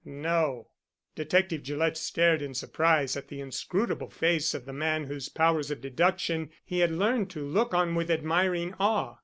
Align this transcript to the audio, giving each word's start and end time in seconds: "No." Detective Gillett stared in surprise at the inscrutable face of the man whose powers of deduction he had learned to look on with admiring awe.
"No." 0.03 0.69
Detective 1.13 1.61
Gillett 1.61 1.95
stared 1.95 2.41
in 2.41 2.55
surprise 2.55 3.15
at 3.15 3.27
the 3.27 3.39
inscrutable 3.39 4.09
face 4.09 4.55
of 4.55 4.65
the 4.65 4.73
man 4.73 5.03
whose 5.03 5.29
powers 5.29 5.69
of 5.69 5.79
deduction 5.79 6.49
he 6.65 6.79
had 6.79 6.89
learned 6.89 7.29
to 7.29 7.45
look 7.45 7.71
on 7.75 7.93
with 7.93 8.09
admiring 8.09 8.73
awe. 8.79 9.17